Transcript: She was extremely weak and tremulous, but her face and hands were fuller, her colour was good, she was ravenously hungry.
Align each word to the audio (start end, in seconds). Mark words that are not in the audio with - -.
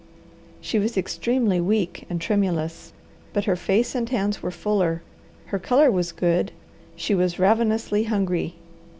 She 0.61 0.79
was 0.79 0.97
extremely 0.97 1.61
weak 1.61 2.07
and 2.09 2.19
tremulous, 2.19 2.91
but 3.33 3.45
her 3.45 3.55
face 3.55 3.93
and 3.93 4.09
hands 4.09 4.41
were 4.41 4.49
fuller, 4.49 5.03
her 5.53 5.59
colour 5.59 5.91
was 5.91 6.11
good, 6.11 6.51
she 6.95 7.13
was 7.13 7.37
ravenously 7.37 8.05
hungry. 8.05 8.55